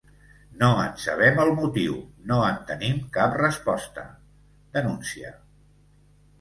[0.61, 1.99] “No en sabem el motiu,
[2.33, 4.09] no en tenim cap resposta”,
[4.81, 5.39] denuncia.